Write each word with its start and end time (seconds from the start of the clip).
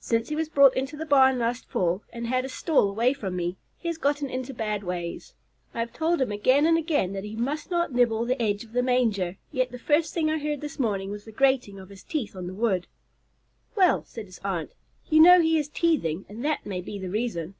"Since 0.00 0.30
he 0.30 0.34
was 0.34 0.48
brought 0.48 0.76
into 0.76 0.96
the 0.96 1.06
barn 1.06 1.38
last 1.38 1.64
fall 1.64 2.02
and 2.12 2.26
had 2.26 2.44
a 2.44 2.48
stall 2.48 2.90
away 2.90 3.12
from 3.12 3.36
me, 3.36 3.56
he 3.78 3.86
has 3.86 3.98
gotten 3.98 4.28
into 4.28 4.52
bad 4.52 4.82
ways. 4.82 5.36
I 5.72 5.78
have 5.78 5.92
told 5.92 6.20
him 6.20 6.32
again 6.32 6.66
and 6.66 6.76
again 6.76 7.12
that 7.12 7.22
he 7.22 7.36
must 7.36 7.70
not 7.70 7.92
nibble 7.92 8.24
the 8.24 8.42
edge 8.42 8.64
of 8.64 8.72
the 8.72 8.82
manger, 8.82 9.36
yet 9.52 9.70
the 9.70 9.78
first 9.78 10.12
thing 10.12 10.28
I 10.28 10.38
heard 10.38 10.60
this 10.60 10.80
morning 10.80 11.12
was 11.12 11.24
the 11.24 11.30
grating 11.30 11.78
of 11.78 11.88
his 11.90 12.02
teeth 12.02 12.34
on 12.34 12.48
the 12.48 12.52
wood." 12.52 12.88
"Well," 13.76 14.02
said 14.06 14.26
his 14.26 14.40
aunt, 14.42 14.72
"you 15.08 15.20
know 15.20 15.40
he 15.40 15.56
is 15.56 15.68
teething, 15.68 16.26
and 16.28 16.44
that 16.44 16.66
may 16.66 16.80
be 16.80 16.98
the 16.98 17.08
reason." 17.08 17.54